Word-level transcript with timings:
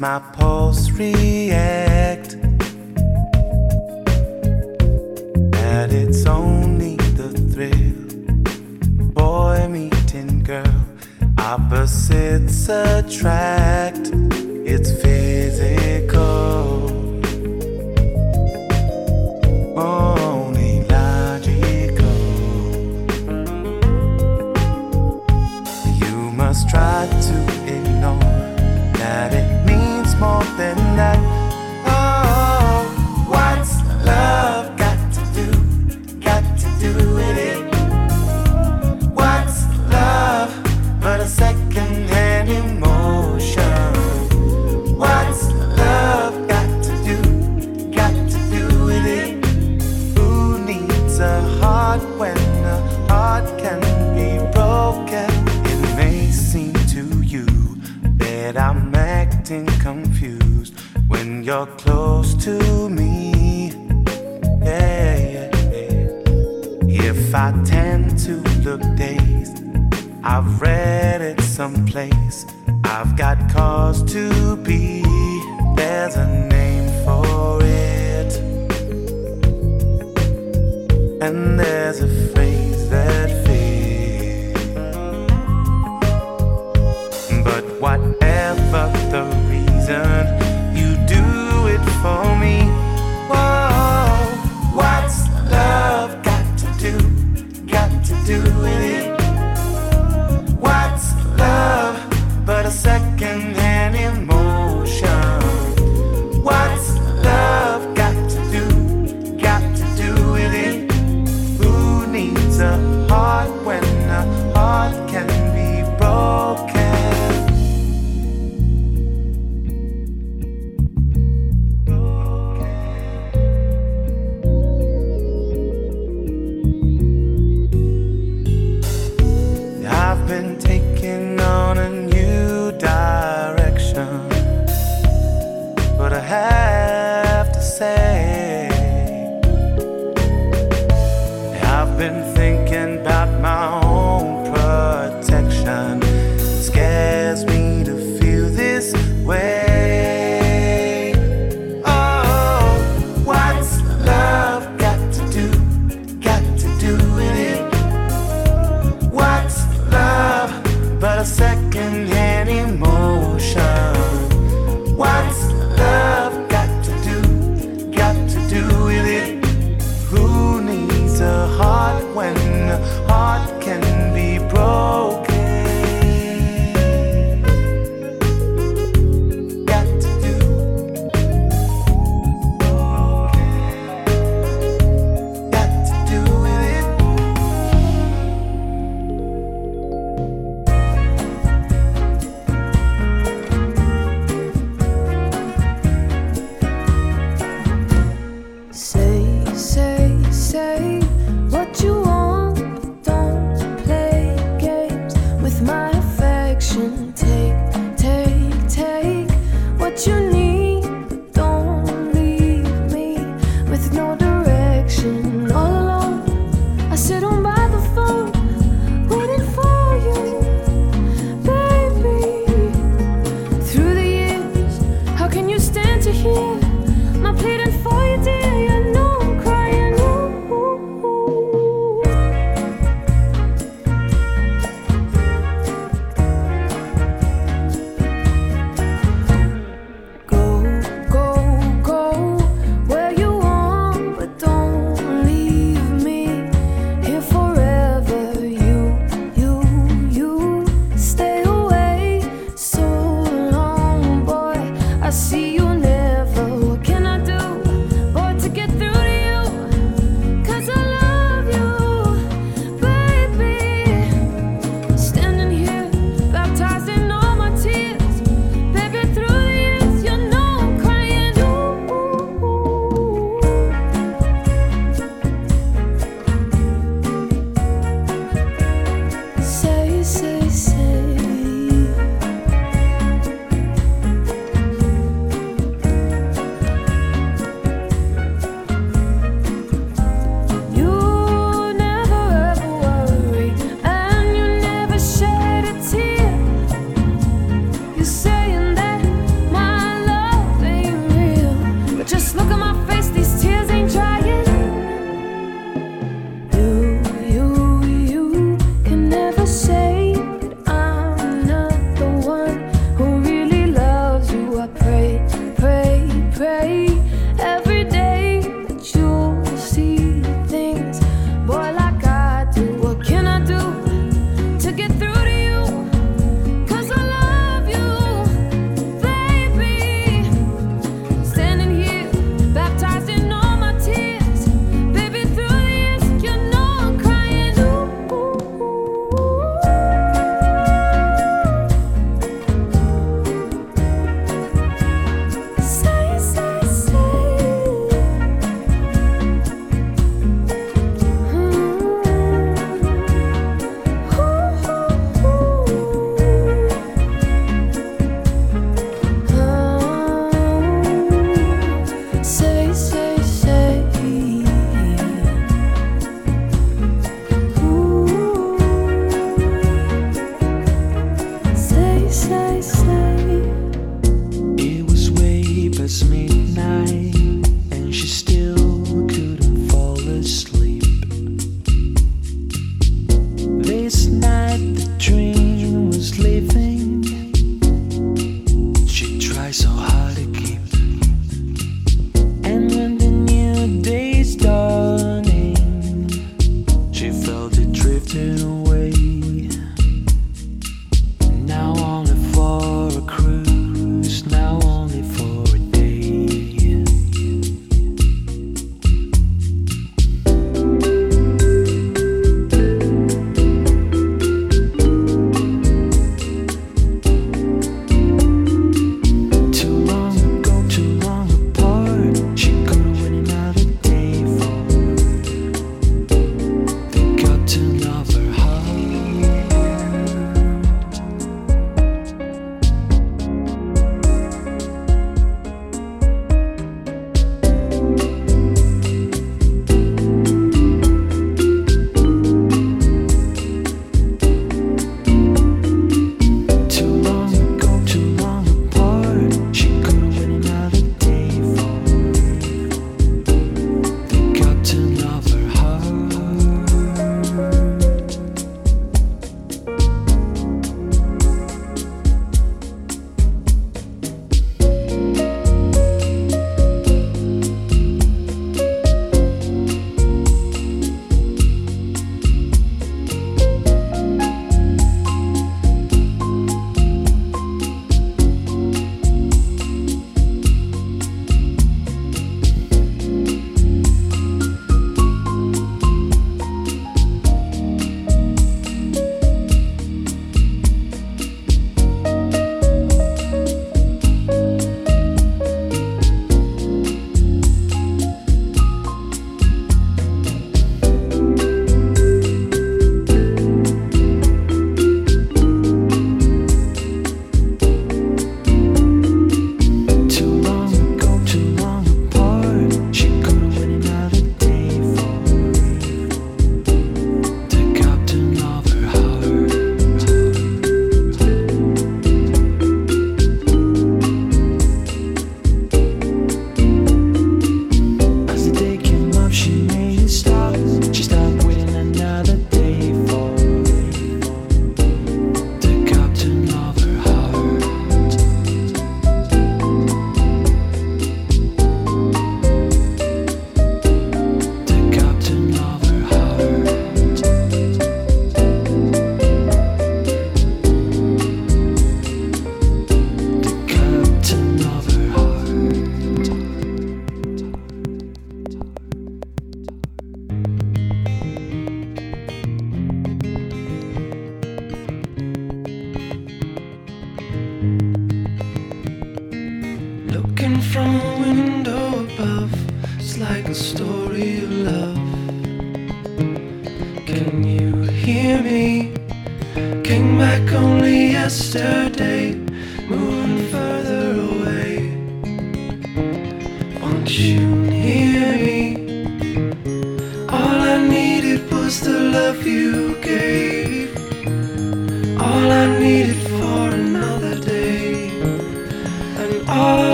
my 0.00 0.18
pulse 0.32 0.90
react. 0.90 2.15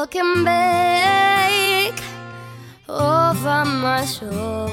looking 0.00 0.44
back 0.44 1.92
over 2.88 3.64
my 3.66 4.02
shoulder, 4.06 4.72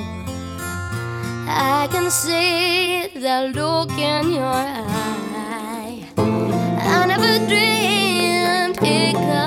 I 1.49 1.89
can 1.91 2.09
see 2.09 3.09
the 3.13 3.51
look 3.53 3.91
in 3.91 4.31
your 4.31 4.45
eye. 4.45 6.07
I 6.15 7.05
never 7.11 7.45
dreamed 7.49 8.79
it 8.81 9.15
could. 9.15 9.46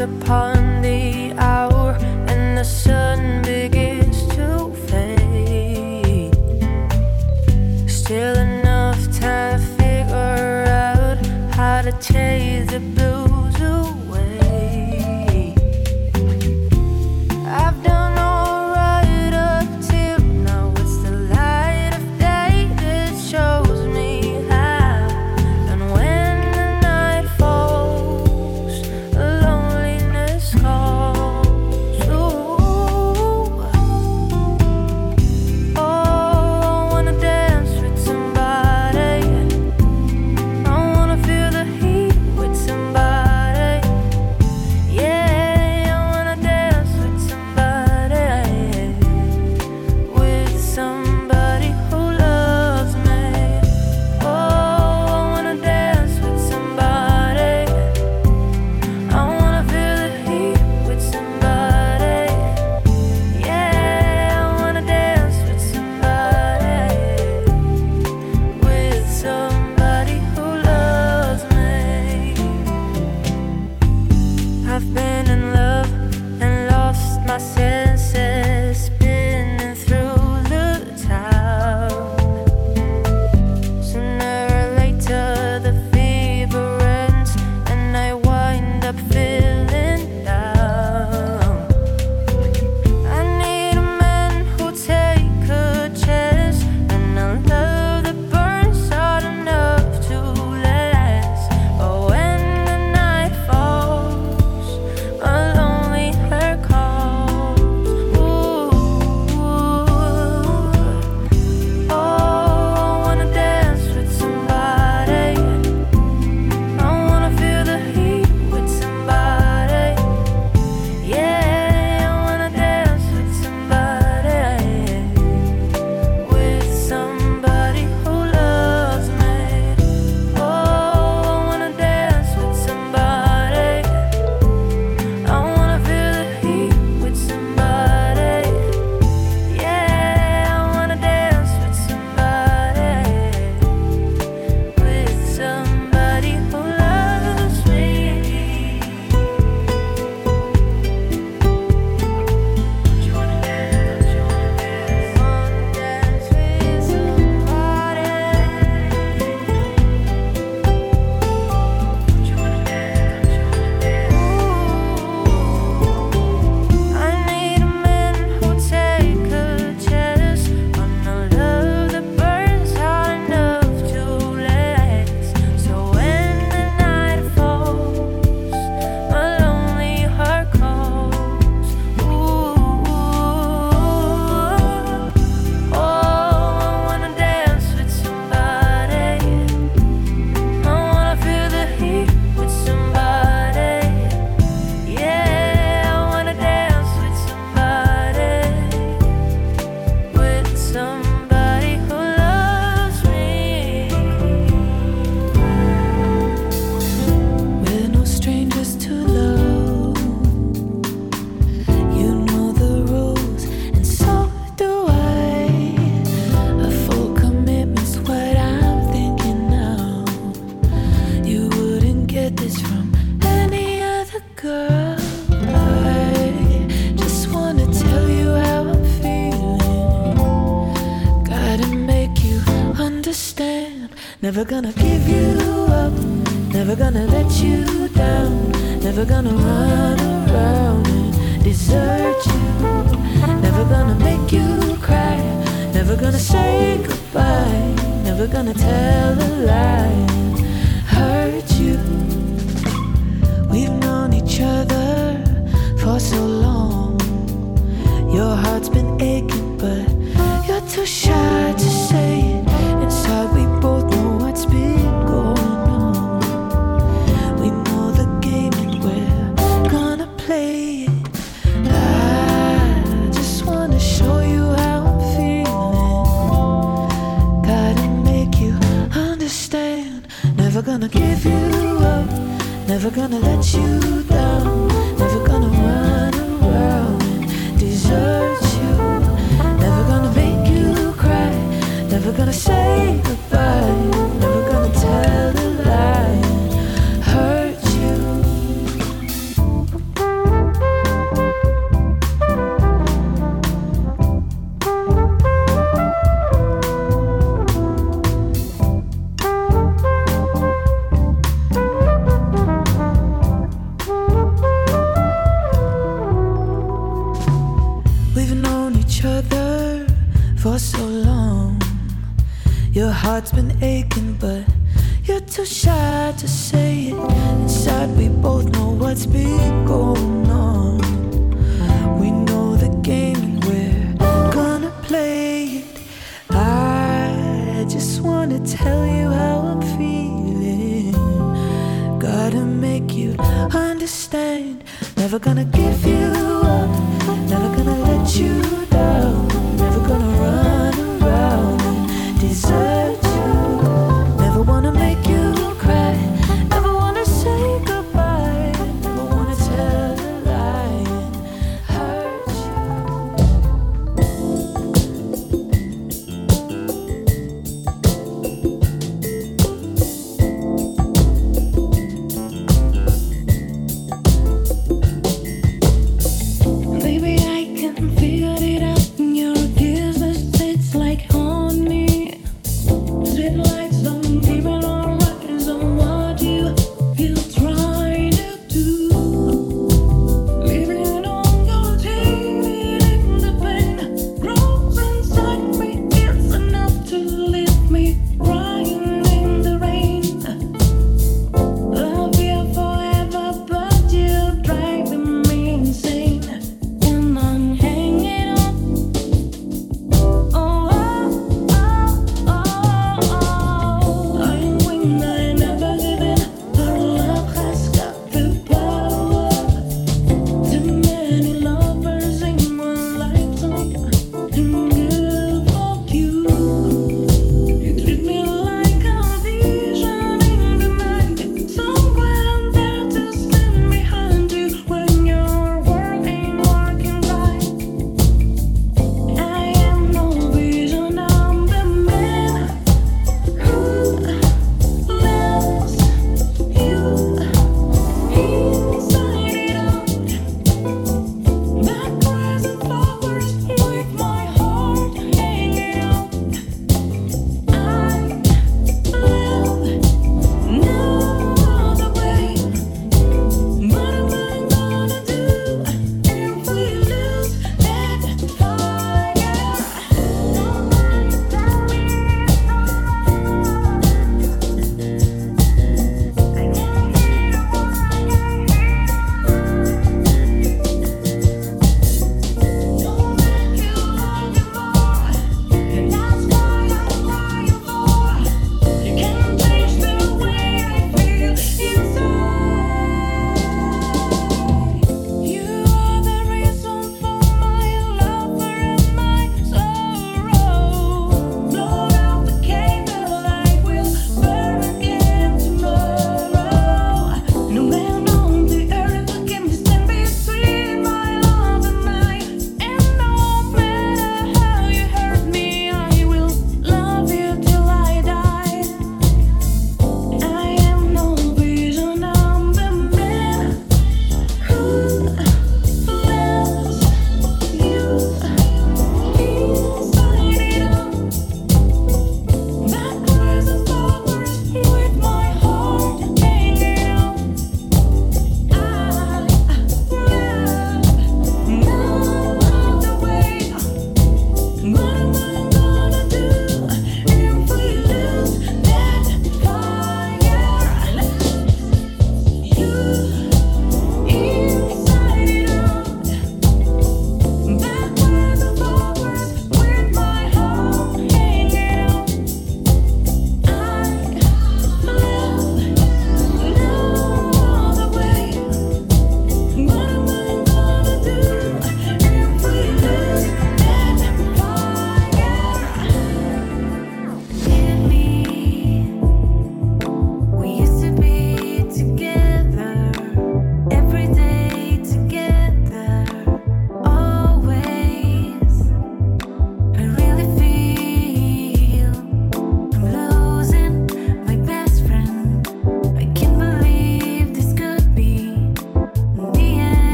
Upon 0.00 0.80
the 0.80 1.32
hour 1.36 1.94
and 2.26 2.56
the 2.56 2.64
sun 2.64 2.99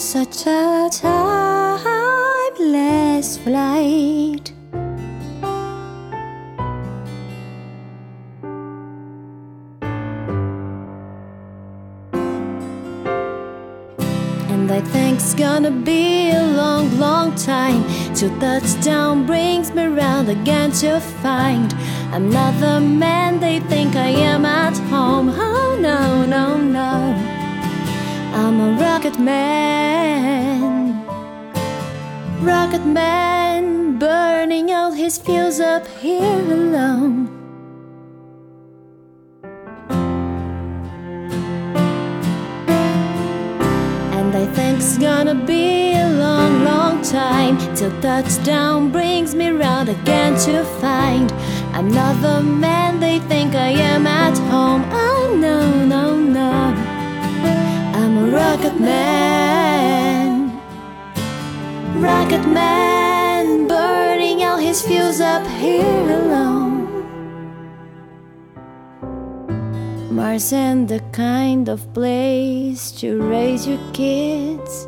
such 0.00 0.46
a 0.46 0.88
timeless 0.90 1.76
flight. 3.36 4.52
And 14.48 14.72
I 14.72 14.80
think 14.80 15.18
it's 15.18 15.34
gonna 15.34 15.70
be 15.70 16.30
a 16.30 16.42
long, 16.44 16.98
long 16.98 17.34
time 17.34 17.84
till 18.14 18.30
touchdown 18.40 19.26
brings 19.26 19.70
me 19.74 19.84
round 19.84 20.30
again 20.30 20.72
to 20.80 20.98
find 20.98 21.74
I'm 22.12 22.30
not 22.30 22.58
the 22.58 22.80
man 22.80 23.38
they 23.38 23.60
think 23.60 23.96
I 23.96 24.08
am 24.08 24.46
at 24.46 24.78
home. 24.88 25.28
Oh 25.28 25.76
no, 25.78 26.24
no, 26.24 26.56
no. 26.56 27.39
I'm 28.32 28.60
a 28.60 28.80
rocket 28.80 29.18
man. 29.18 31.04
Rocket 32.42 32.86
man 32.86 33.98
burning 33.98 34.70
out 34.70 34.94
his 34.94 35.18
fuse 35.18 35.58
up 35.60 35.86
here 35.98 36.22
alone. 36.22 37.28
And 44.12 44.34
I 44.34 44.46
think 44.54 44.78
it's 44.78 44.96
gonna 44.96 45.34
be 45.34 45.94
a 45.94 46.08
long, 46.08 46.64
long 46.64 47.02
time 47.02 47.58
till 47.74 47.92
touchdown 48.00 48.92
brings 48.92 49.34
me 49.34 49.48
round 49.50 49.88
again 49.88 50.38
to 50.46 50.64
find 50.80 51.32
I'm 51.72 51.88
not 51.88 52.20
the 52.22 52.42
man 52.42 53.00
they 53.00 53.18
think 53.20 53.54
I 53.54 53.70
am 53.70 54.06
at 54.06 54.38
home. 54.50 54.84
Oh 54.92 55.36
no, 55.36 55.84
no, 55.84 56.16
no. 56.16 56.89
A 58.20 58.22
rocket 58.22 58.78
man. 58.78 60.52
Rocket 61.96 62.46
man 62.46 63.66
burning 63.66 64.44
all 64.44 64.58
his 64.58 64.82
fuse 64.82 65.22
up 65.22 65.46
here 65.46 66.06
alone. 66.20 66.84
Mars 70.10 70.52
and 70.52 70.86
the 70.86 71.00
kind 71.12 71.70
of 71.70 71.80
place 71.94 72.92
to 73.00 73.22
raise 73.22 73.66
your 73.66 73.80
kids. 73.94 74.86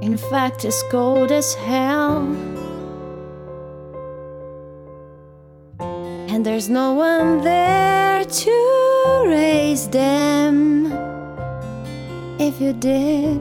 In 0.00 0.16
fact, 0.16 0.64
it's 0.64 0.82
cold 0.84 1.30
as 1.30 1.52
hell. 1.52 2.24
And 6.32 6.46
there's 6.46 6.70
no 6.70 6.94
one 6.94 7.42
there 7.42 8.24
to 8.24 8.87
raise 9.26 9.88
them. 9.88 10.86
If 12.38 12.60
you 12.60 12.72
did, 12.72 13.40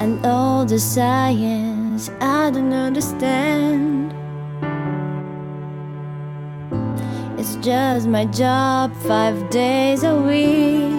and 0.00 0.24
all 0.24 0.64
the 0.64 0.78
science 0.78 2.10
I 2.20 2.50
don't 2.50 2.72
understand. 2.72 4.14
It's 7.38 7.56
just 7.56 8.06
my 8.06 8.26
job 8.26 8.94
five 9.08 9.48
days 9.50 10.04
a 10.04 10.14
week. 10.14 10.92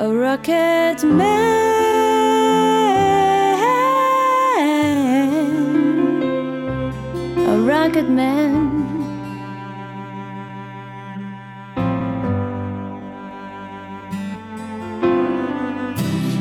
A 0.00 0.08
rocket 0.12 1.04
man. 1.04 1.73
Rocket 7.84 8.08
man. 8.08 8.64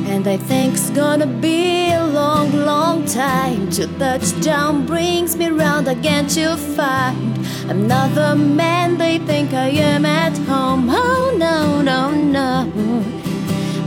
And 0.07 0.25
I 0.25 0.37
think 0.37 0.75
it's 0.75 0.89
gonna 0.91 1.27
be 1.27 1.91
a 1.91 2.01
long, 2.01 2.53
long 2.65 3.03
time 3.05 3.69
till 3.69 3.89
touchdown 3.99 4.85
brings 4.85 5.35
me 5.35 5.49
round 5.49 5.89
again 5.89 6.27
to 6.27 6.55
find 6.55 7.45
I'm 7.69 7.89
not 7.89 8.15
the 8.15 8.35
man 8.35 8.97
they 8.97 9.17
think 9.17 9.53
I 9.53 9.67
am 9.67 10.05
at 10.05 10.37
home. 10.47 10.87
Oh 10.89 11.35
no, 11.37 11.81
no, 11.81 12.11
no. 12.11 12.71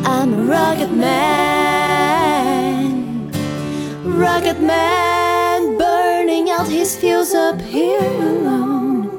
I'm 0.04 0.34
a 0.34 0.42
rocket 0.42 0.92
man. 0.92 1.22
Rocket 4.04 4.61
man 4.61 5.25
nailed 6.57 6.68
his 6.68 6.96
fuels 6.96 7.34
up 7.34 7.61
here 7.61 8.00
alone. 8.00 9.11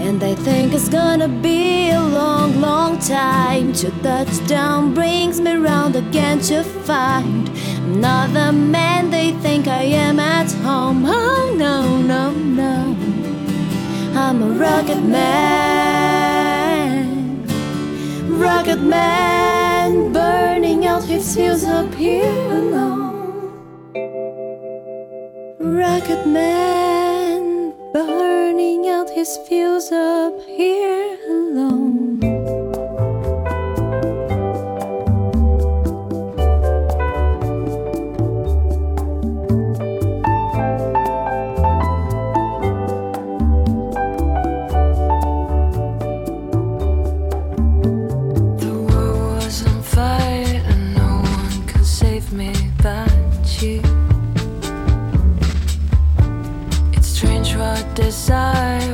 And 0.00 0.22
I 0.22 0.34
think 0.34 0.72
it's 0.72 0.88
gonna 0.88 1.28
be 1.28 1.90
a 1.90 2.00
long, 2.00 2.60
long 2.60 2.98
time 2.98 3.72
to 3.74 3.90
touchdown 4.02 4.94
brings 4.94 5.40
me 5.40 5.52
round 5.54 5.96
again 5.96 6.40
to 6.42 6.62
find 6.62 7.48
another 7.84 8.52
man 8.52 9.10
they 9.10 9.32
think 9.32 9.68
I 9.68 9.82
am 9.82 10.18
at 10.18 10.50
home. 10.52 11.04
Oh 11.06 11.54
no, 11.56 11.98
no, 12.02 12.32
no. 12.32 12.96
I'm 14.14 14.42
a 14.42 14.48
rugged 14.48 15.04
man, 15.04 15.26
rugged 18.38 18.82
man, 18.82 20.12
bird 20.12 20.55
lives 21.16 21.34
feels 21.34 21.64
up 21.64 21.94
here 21.94 22.52
alone. 22.52 23.50
Rocket 25.58 26.26
man 26.26 27.72
burning 27.94 28.88
out 28.88 29.08
his 29.08 29.38
fuse 29.48 29.90
up 29.92 30.34
here 30.44 31.16
alone. 31.30 32.65
stars. 58.26 58.85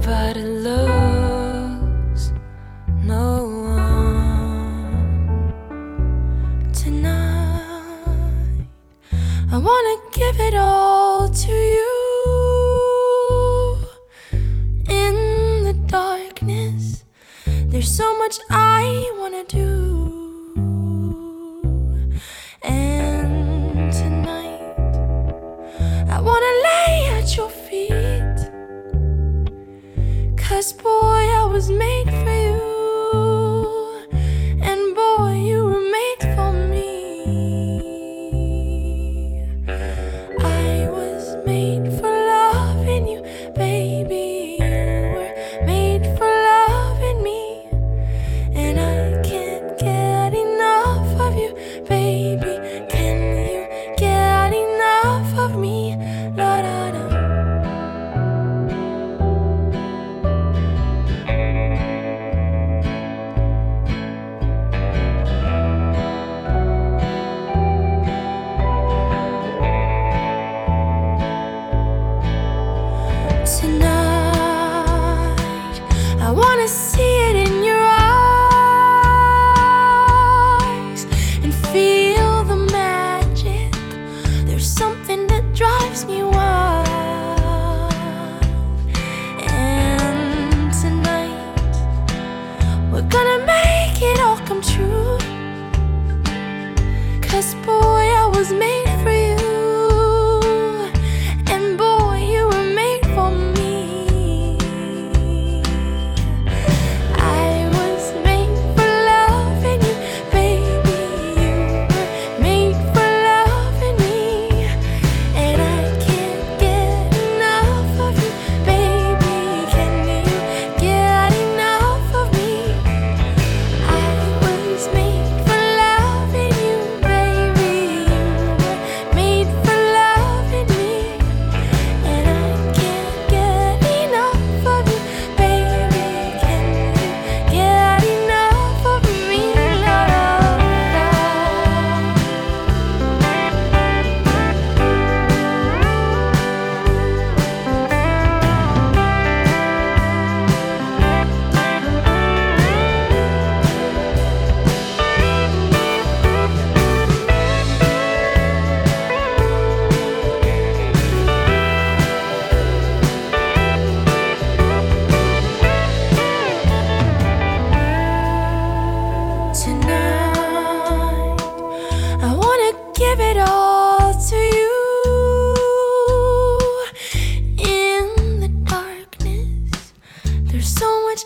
Nobody 0.00 0.42
loves 0.44 0.89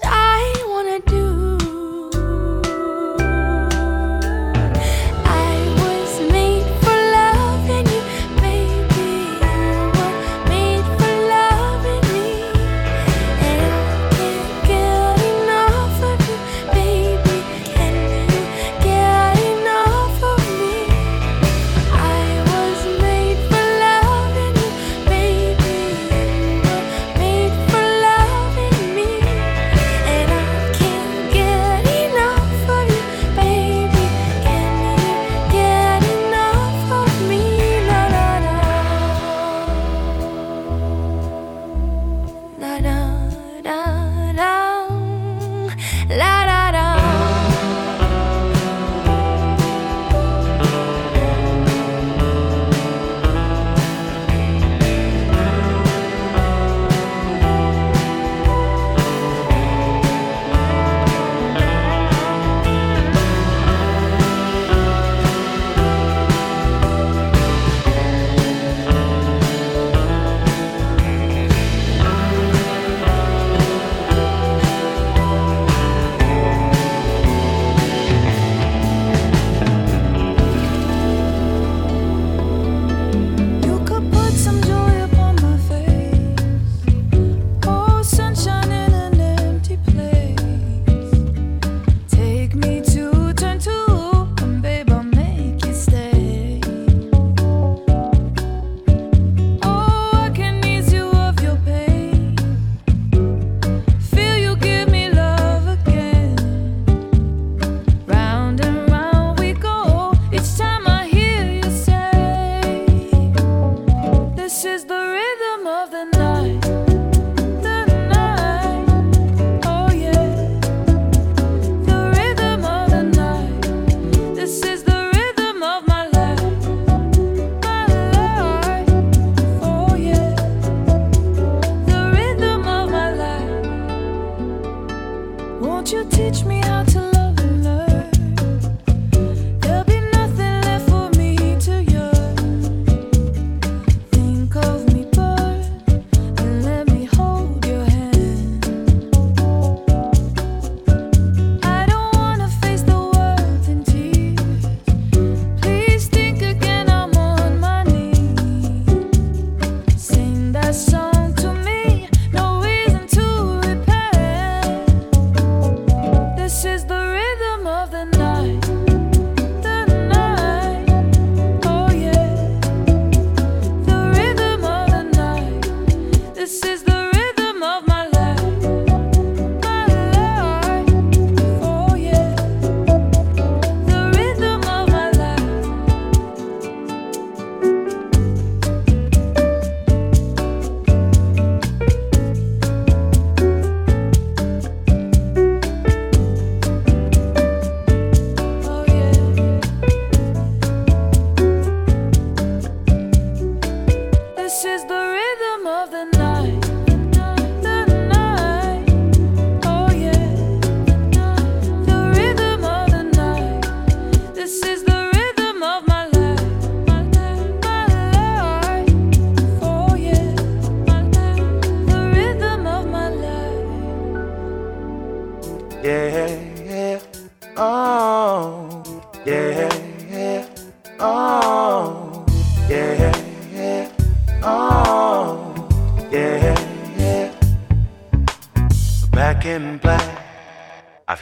I 0.03 0.64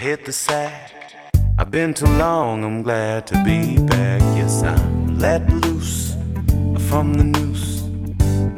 hit 0.03 0.25
the 0.25 0.33
sack. 0.33 0.93
I've 1.59 1.71
been 1.71 1.95
too 1.95 2.07
long, 2.07 2.65
I'm 2.65 2.83
glad 2.83 3.25
to 3.29 3.35
be 3.45 3.79
back. 3.87 4.21
Yes, 4.37 4.65
I'm 4.65 5.17
let 5.17 5.49
loose 5.49 6.17
from 6.89 7.15
the 7.15 7.23
noose 7.23 7.85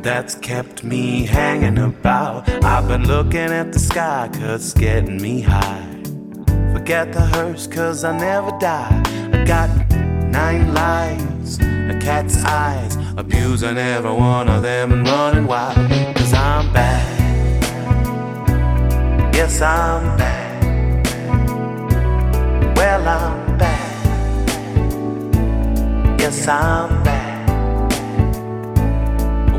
that's 0.02 0.36
kept 0.36 0.82
me 0.84 1.26
hanging 1.26 1.76
about. 1.76 2.48
I've 2.64 2.88
been 2.88 3.06
looking 3.06 3.50
at 3.60 3.74
the 3.74 3.78
sky, 3.78 4.30
cause 4.32 4.72
it's 4.72 4.72
getting 4.72 5.20
me 5.20 5.42
high. 5.42 5.86
Forget 6.72 7.12
the 7.12 7.20
hearse, 7.20 7.66
cause 7.66 8.04
I 8.04 8.16
never 8.16 8.52
die. 8.58 9.02
I 9.34 9.44
got 9.44 9.68
nine 10.40 10.72
lives, 10.72 11.58
a 11.58 11.98
cat's 12.00 12.42
eyes, 12.42 12.96
abusing 13.18 13.76
every 13.76 14.14
one 14.14 14.48
of 14.48 14.62
them 14.62 14.92
and 14.94 15.06
running 15.06 15.46
wild. 15.46 15.76
Cause 16.16 16.32
I'm 16.32 16.72
back. 16.72 17.04
Yes, 19.34 19.60
I'm 19.60 20.16
back. 20.16 20.33
I'm 26.46 27.02
back. 27.02 27.48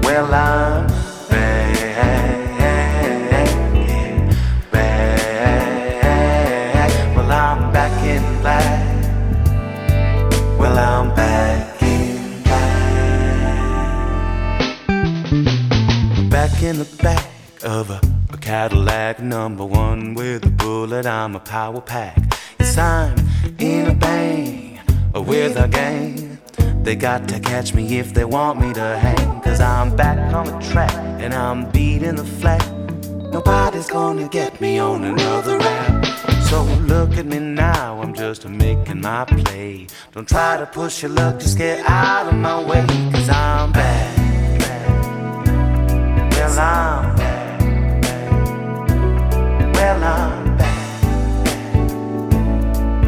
Well, 0.03 0.33
I'm 0.33 0.87
back. 0.87 1.55
Well, 7.15 7.31
I'm 7.31 7.71
back 7.73 8.03
in 8.05 8.41
black. 8.41 8.81
Well, 10.59 10.77
I'm 10.77 11.15
back 11.15 11.81
in 11.81 12.43
black. 12.43 12.89
Back 16.29 16.61
in 16.61 16.77
the 16.77 16.85
back 17.01 17.31
of 17.63 17.89
a, 17.89 17.99
a 18.31 18.37
Cadillac 18.37 19.19
number 19.21 19.65
one 19.65 20.13
with 20.13 20.45
a 20.45 20.51
bullet. 20.51 21.07
I'm 21.07 21.35
a 21.35 21.39
power 21.39 21.81
pack. 21.81 22.17
Yes, 22.59 22.77
I'm 22.77 23.17
in 23.57 23.87
a 23.87 23.93
bang 23.95 24.79
with 25.15 25.57
a 25.57 25.67
gang. 25.67 26.34
They 26.85 26.95
got 26.95 27.27
to 27.29 27.39
catch 27.39 27.73
me 27.73 27.97
if 27.97 28.13
they 28.13 28.25
want 28.25 28.61
me 28.61 28.71
to 28.73 28.99
hang. 28.99 29.41
Cause 29.41 29.59
I'm 29.59 29.95
back 29.95 30.31
on 30.31 30.45
the 30.45 30.59
track 30.69 30.93
and 31.19 31.33
I'm 31.33 31.71
beating 31.71 32.15
the 32.15 32.23
flat. 32.23 32.63
Nobody's 33.33 33.87
gonna 33.87 34.29
get 34.29 34.61
me 34.61 34.77
on 34.77 35.03
another 35.03 35.57
rap. 35.57 36.05
So 36.43 36.61
look 36.61 37.17
at 37.17 37.25
me 37.25 37.39
now, 37.39 37.99
I'm 38.03 38.13
just 38.13 38.47
making 38.47 39.01
my 39.01 39.25
play. 39.25 39.87
Don't 40.11 40.29
try 40.29 40.57
to 40.57 40.67
push 40.67 41.01
your 41.01 41.09
luck, 41.09 41.39
just 41.39 41.57
get 41.57 41.83
out 41.89 42.27
of 42.27 42.35
my 42.35 42.63
way. 42.63 42.85
Cause 43.11 43.29
I'm 43.29 43.71
back. 43.71 44.17
Well, 46.37 46.59
I'm 46.59 47.15
back. 47.15 47.61
Well, 49.73 50.03
I'm 50.03 50.57
back. 50.57 51.03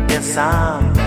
Yes, 0.10 0.36
I'm 0.36 0.94
back. 0.94 1.07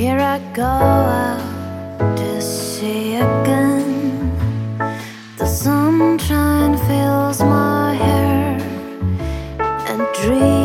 Here 0.00 0.18
I 0.18 0.38
go 0.54 0.62
out 0.62 2.16
to 2.16 2.40
sea 2.40 3.16
again. 3.16 4.32
The 5.36 5.44
sunshine 5.44 6.78
fills 6.88 7.40
my 7.42 7.92
hair 7.92 8.58
and 9.60 10.00
dreams. 10.22 10.59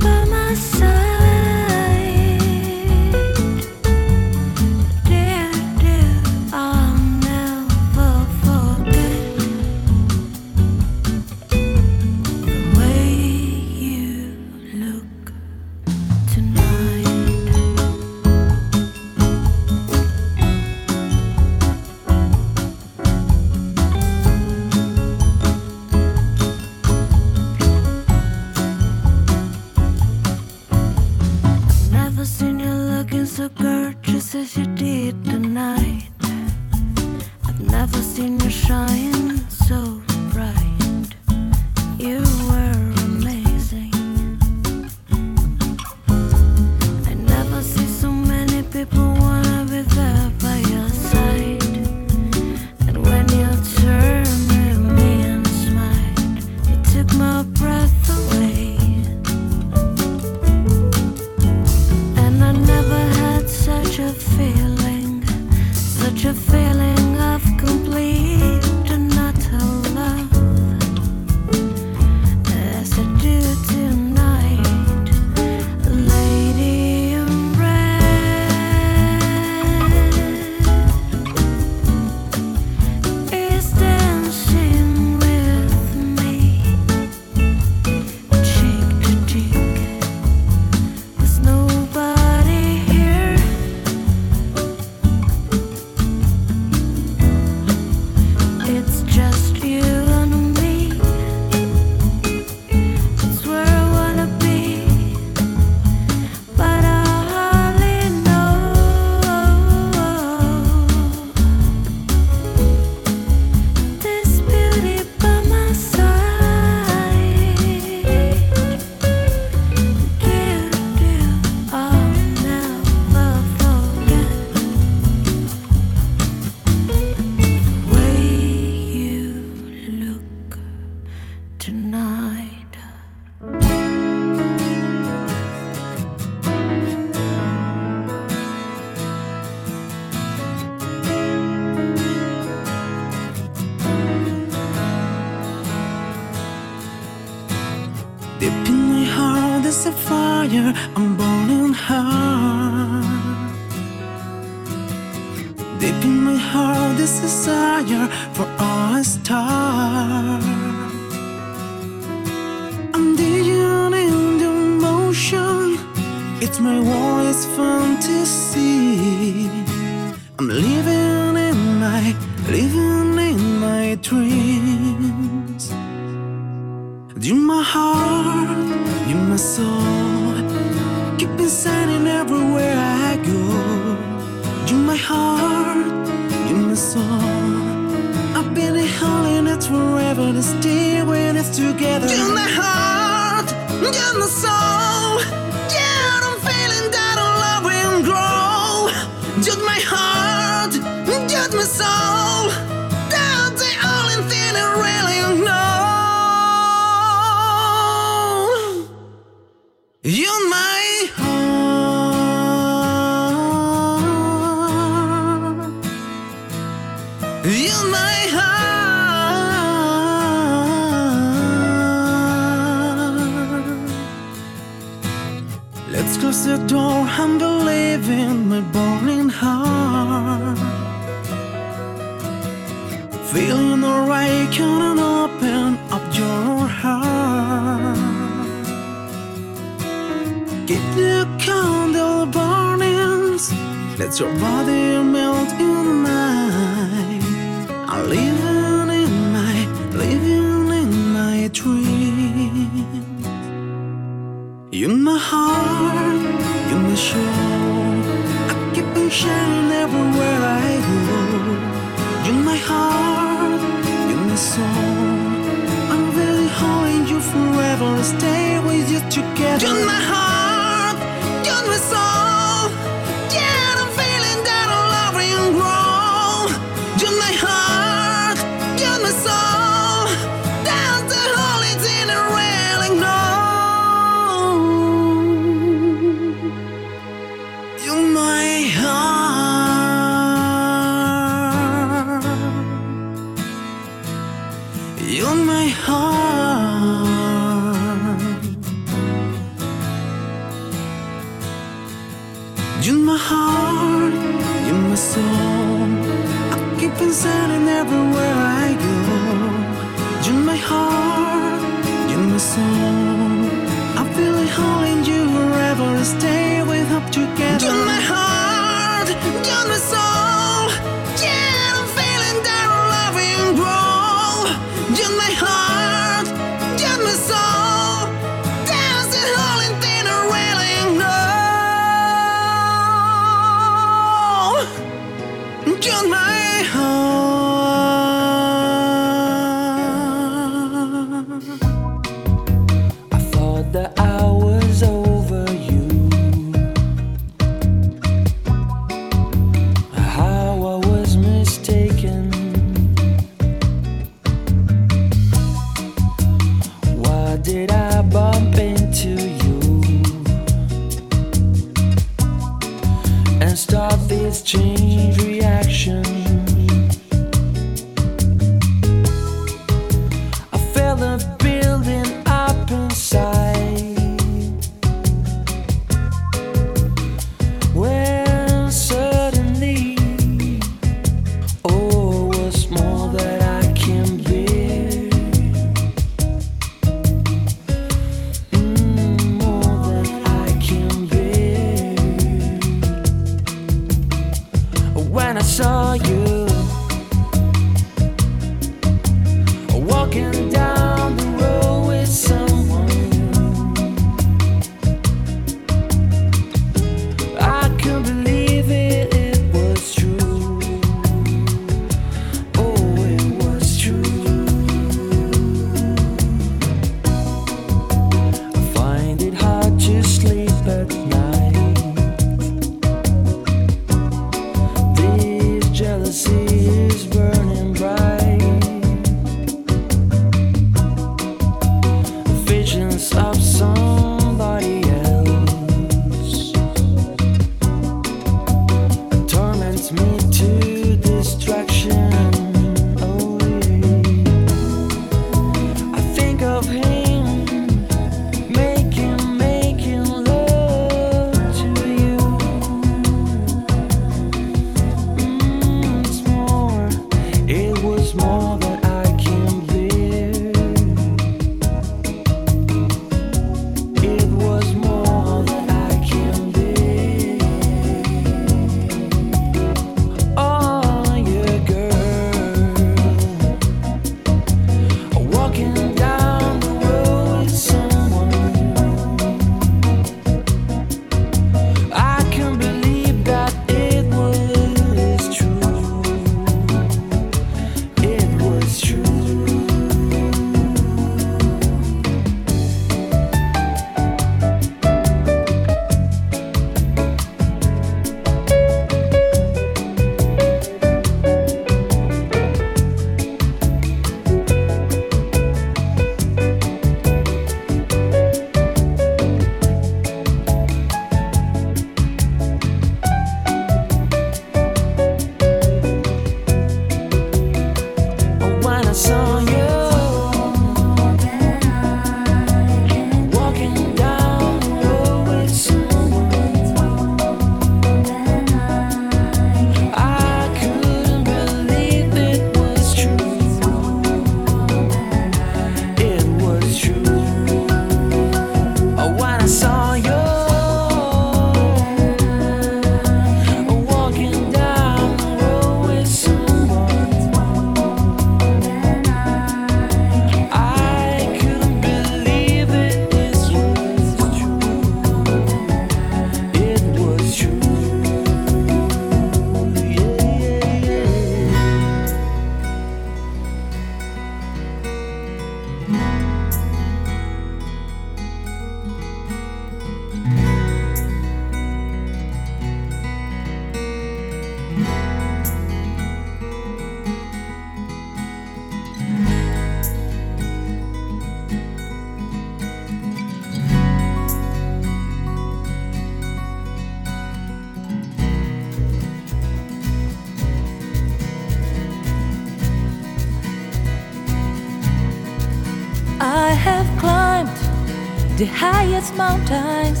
The 598.42 598.48
highest 598.48 599.14
mountains. 599.14 600.00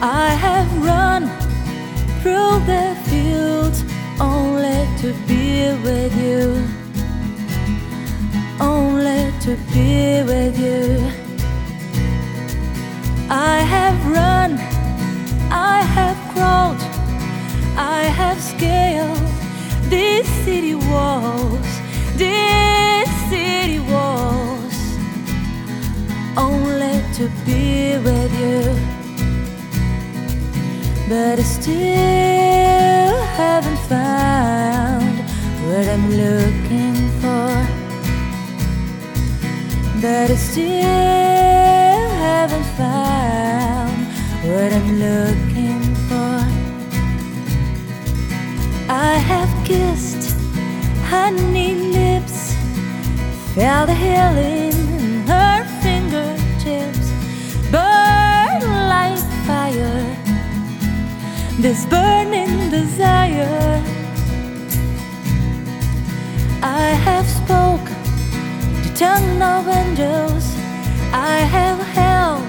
I 0.00 0.28
have 0.46 0.68
run 0.90 1.22
through 2.20 2.54
the 2.70 2.86
fields 3.08 3.82
only 4.20 4.80
to 5.02 5.08
be 5.26 5.74
with 5.86 6.14
you. 6.24 6.44
Only 8.60 9.22
to 9.44 9.52
be 9.72 10.22
with 10.22 10.56
you. 10.66 10.93
Looking 36.14 36.94
for. 37.20 37.50
But 40.00 40.30
I 40.30 40.36
still 40.36 42.08
haven't 42.26 42.68
found 42.78 43.96
what 44.46 44.72
I'm 44.72 44.90
looking 45.06 45.82
for. 46.08 46.36
I 48.88 49.14
have 49.30 49.50
kissed 49.66 50.36
honey 51.10 51.74
lips, 51.74 52.54
felt 53.54 53.88
the 53.88 53.94
healing 53.94 54.72
in 54.98 55.26
her 55.26 55.64
fingertips, 55.82 57.08
burn 57.72 58.60
like 58.94 59.24
fire. 59.46 60.16
This 61.60 61.86
burning 61.86 62.70
desire. 62.70 63.93
I 66.76 66.90
have 67.06 67.28
spoke 67.28 67.86
the 68.82 68.92
tongue 68.96 69.40
of 69.40 69.68
angels. 69.68 70.44
I 71.12 71.38
have 71.56 71.78
held 71.98 72.42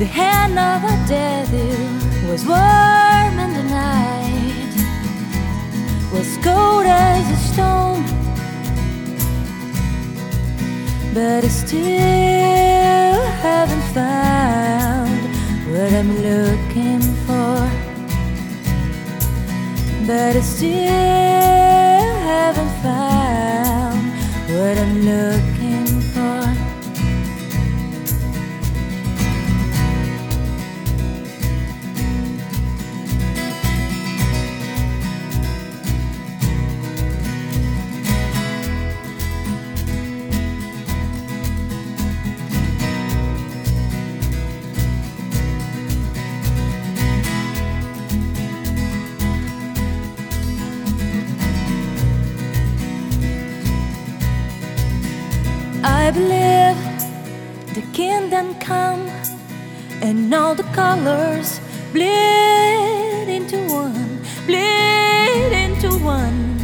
the 0.00 0.04
hand 0.04 0.58
of 0.58 0.82
a 0.82 0.96
devil. 1.06 1.76
Was 2.28 2.44
warm 2.44 3.34
in 3.44 3.50
the 3.58 3.66
night. 3.70 4.74
Was 6.12 6.36
cold 6.42 6.86
as 6.86 7.24
a 7.30 7.40
stone. 7.50 8.02
But 11.14 11.44
I 11.44 11.48
still 11.48 13.22
haven't 13.46 13.86
found 13.94 15.20
what 15.70 15.92
I'm 15.92 16.12
looking 16.30 17.02
for. 17.26 17.58
But 20.04 20.34
I 20.34 20.40
still 20.40 22.10
haven't 22.30 22.82
found 22.82 23.25
what 24.56 24.78
I'm 24.78 25.55
kingdom 58.36 58.60
come 58.60 59.08
and 60.02 60.34
all 60.34 60.54
the 60.54 60.62
colors 60.74 61.60
bleed 61.92 63.28
into 63.28 63.56
one, 63.72 64.20
bleed 64.46 65.52
into 65.52 65.88
one. 66.04 66.58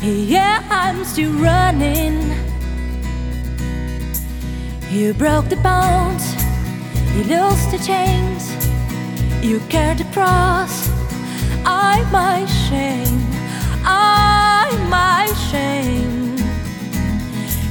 Yeah, 0.00 0.62
I'm 0.70 1.04
still 1.04 1.32
running. 1.32 2.16
You 4.90 5.14
broke 5.14 5.48
the 5.48 5.56
bonds, 5.56 6.24
you 7.14 7.24
lost 7.24 7.70
the 7.72 7.78
chains, 7.78 8.42
you 9.44 9.60
carried 9.68 9.98
the 9.98 10.08
cross. 10.12 10.88
I 11.64 12.06
my 12.12 12.46
shame, 12.46 13.27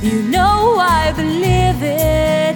You 0.08 0.22
know 0.24 0.78
I 0.80 1.12
believe 1.12 1.84
it, 1.84 2.56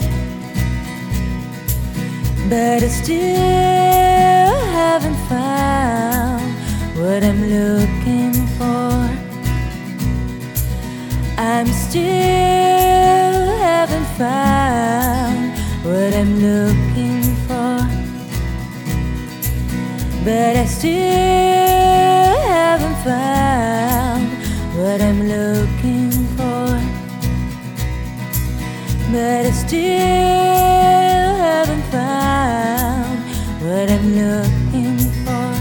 but 2.49 2.81
I 2.81 2.87
still 2.87 4.55
haven't 4.79 5.19
found 5.27 6.47
what 6.97 7.21
I'm 7.29 7.41
looking 7.57 8.31
for. 8.57 8.95
I'm 11.37 11.67
still 11.67 12.03
haven't 13.67 14.09
found 14.21 15.51
what 15.83 16.13
I'm 16.21 16.33
looking 16.47 17.35
for, 17.47 17.75
but 20.23 20.55
I 20.55 20.65
still 20.67 22.39
haven't 22.55 22.97
found 23.03 24.29
what 24.77 25.01
I'm 25.01 25.27
looking 25.27 25.60
but 29.11 29.45
I 29.45 29.51
still 29.51 29.89
haven't 31.35 31.83
found 31.91 33.19
what 33.61 33.91
I'm 33.91 34.15
looking 34.15 34.97
for. 35.25 35.51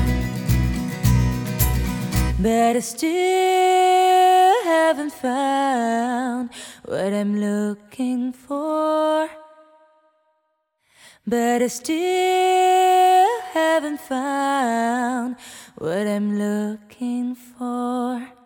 But 2.38 2.76
I 2.76 2.80
still 2.80 4.64
haven't 4.64 5.12
found 5.12 6.50
what 6.84 7.12
I'm 7.12 7.40
looking 7.40 8.32
for. 8.32 9.28
But 11.26 11.62
I 11.62 11.66
still 11.66 13.40
haven't 13.52 14.00
found 14.00 15.34
what 15.76 16.06
I'm 16.06 16.38
looking 16.38 17.34
for. 17.34 18.39